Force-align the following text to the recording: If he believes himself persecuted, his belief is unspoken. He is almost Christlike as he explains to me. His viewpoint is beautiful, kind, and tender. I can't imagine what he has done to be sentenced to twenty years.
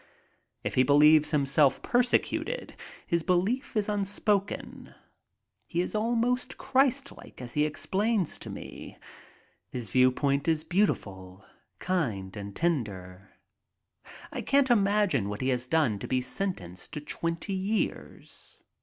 If 0.63 0.73
he 0.73 0.81
believes 0.81 1.29
himself 1.29 1.83
persecuted, 1.83 2.75
his 3.05 3.21
belief 3.21 3.77
is 3.77 3.87
unspoken. 3.87 4.95
He 5.67 5.79
is 5.81 5.93
almost 5.93 6.57
Christlike 6.57 7.39
as 7.39 7.53
he 7.53 7.65
explains 7.67 8.39
to 8.39 8.49
me. 8.49 8.97
His 9.69 9.91
viewpoint 9.91 10.47
is 10.47 10.63
beautiful, 10.63 11.45
kind, 11.77 12.35
and 12.35 12.55
tender. 12.55 13.29
I 14.31 14.41
can't 14.41 14.71
imagine 14.71 15.29
what 15.29 15.41
he 15.41 15.49
has 15.49 15.67
done 15.67 15.99
to 15.99 16.07
be 16.07 16.19
sentenced 16.19 16.93
to 16.93 17.01
twenty 17.01 17.53
years. 17.53 18.57